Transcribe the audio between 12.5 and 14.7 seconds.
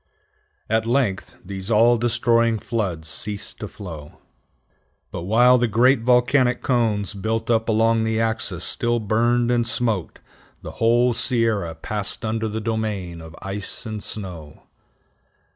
domain of ice and snow.